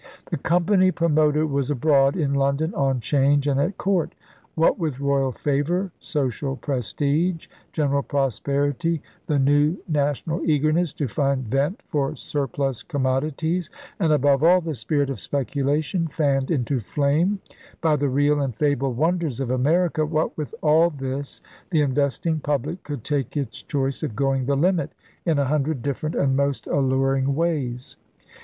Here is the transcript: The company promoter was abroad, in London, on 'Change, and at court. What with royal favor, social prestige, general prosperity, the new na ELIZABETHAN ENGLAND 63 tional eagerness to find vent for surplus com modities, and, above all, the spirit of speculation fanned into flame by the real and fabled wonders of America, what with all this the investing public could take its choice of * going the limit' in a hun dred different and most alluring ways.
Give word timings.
The 0.31 0.37
company 0.39 0.89
promoter 0.89 1.45
was 1.45 1.69
abroad, 1.69 2.15
in 2.15 2.33
London, 2.33 2.73
on 2.73 3.01
'Change, 3.01 3.45
and 3.45 3.59
at 3.61 3.77
court. 3.77 4.15
What 4.55 4.79
with 4.79 4.99
royal 4.99 5.31
favor, 5.31 5.91
social 5.99 6.55
prestige, 6.55 7.45
general 7.71 8.01
prosperity, 8.01 9.03
the 9.27 9.37
new 9.37 9.77
na 9.87 9.99
ELIZABETHAN 9.99 9.99
ENGLAND 9.99 10.17
63 10.17 10.17
tional 10.17 10.49
eagerness 10.55 10.93
to 10.93 11.07
find 11.07 11.47
vent 11.47 11.83
for 11.85 12.15
surplus 12.15 12.81
com 12.81 13.03
modities, 13.03 13.69
and, 13.99 14.11
above 14.11 14.41
all, 14.43 14.59
the 14.59 14.73
spirit 14.73 15.11
of 15.11 15.19
speculation 15.19 16.07
fanned 16.07 16.49
into 16.49 16.79
flame 16.79 17.39
by 17.79 17.95
the 17.95 18.09
real 18.09 18.39
and 18.41 18.55
fabled 18.55 18.97
wonders 18.97 19.39
of 19.39 19.51
America, 19.51 20.03
what 20.03 20.35
with 20.35 20.55
all 20.63 20.89
this 20.89 21.41
the 21.69 21.81
investing 21.81 22.39
public 22.39 22.81
could 22.81 23.03
take 23.03 23.37
its 23.37 23.61
choice 23.61 24.01
of 24.01 24.15
* 24.15 24.15
going 24.15 24.47
the 24.47 24.57
limit' 24.57 24.93
in 25.27 25.37
a 25.37 25.45
hun 25.45 25.61
dred 25.61 25.83
different 25.83 26.15
and 26.15 26.35
most 26.35 26.65
alluring 26.65 27.35
ways. 27.35 27.97